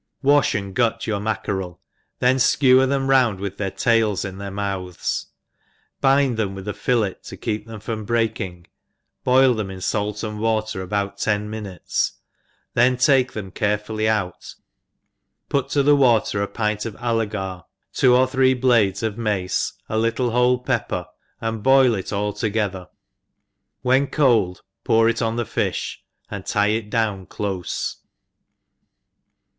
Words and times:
WASH 0.23 0.55
and 0.55 0.73
gut 0.73 1.05
your 1.05 1.19
mackarel, 1.19 1.79
then 2.17 2.37
ikewer 2.37 2.89
them 2.89 3.05
round 3.07 3.39
with 3.39 3.57
their 3.57 3.69
tails 3.69 4.25
in 4.25 4.39
their 4.39 4.49
mouths^ 4.49 5.27
bind 5.99 6.37
them 6.37 6.55
with 6.55 6.67
a 6.67 6.73
fillet 6.73 7.17
to 7.25 7.37
keep 7.37 7.67
them 7.67 7.79
from 7.79 8.03
break 8.03 8.41
ing, 8.41 8.65
boil 9.23 9.53
theman 9.53 9.79
fait 9.87 10.27
and 10.27 10.39
water 10.39 10.81
about 10.81 11.19
ten 11.19 11.47
mi 11.51 11.59
nutes, 11.61 12.13
then 12.73 12.97
take 12.97 13.33
them 13.33 13.51
carefully 13.51 14.09
out, 14.09 14.55
put 15.49 15.69
to 15.69 15.83
the 15.83 15.95
water 15.95 16.41
a 16.41 16.47
pint 16.47 16.83
of 16.87 16.95
allcgar, 16.95 17.63
two 17.93 18.15
or 18.15 18.25
three 18.25 18.59
bladcs^ 18.59 19.03
of 19.03 19.19
mace, 19.19 19.73
a 19.87 19.99
little 19.99 20.31
whole 20.31 20.57
pepper, 20.57 21.05
and 21.39 21.61
boil 21.61 21.93
it 21.93 22.11
all 22.11 22.33
to 22.33 22.49
gether; 22.49 22.89
when 23.83 24.07
cold 24.07 24.63
pour 24.83 25.07
it 25.07 25.17
pn 25.17 25.37
the 25.37 25.45
fifti, 25.45 25.97
and 26.31 26.47
tie 26.47 26.69
it 26.69 26.89
down 26.89 27.27
clofe. 27.27 27.97